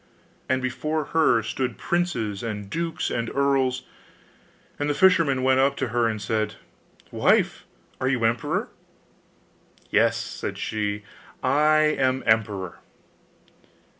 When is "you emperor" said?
8.07-8.69